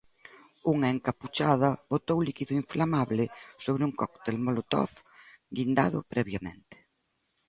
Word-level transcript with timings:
Unha 0.73 0.87
encapuchada 0.95 1.69
botou 1.91 2.17
líquido 2.27 2.53
inflamable 2.61 3.23
sobre 3.63 3.83
un 3.87 3.93
cóctel 4.01 4.35
molotov 4.45 4.91
guindado 5.57 5.99
previamente. 6.13 6.75